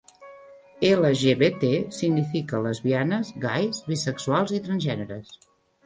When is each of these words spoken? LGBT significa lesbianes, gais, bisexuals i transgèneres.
LGBT 0.91 1.67
significa 1.99 2.63
lesbianes, 2.67 3.31
gais, 3.47 3.85
bisexuals 3.95 4.59
i 4.61 4.67
transgèneres. 4.71 5.37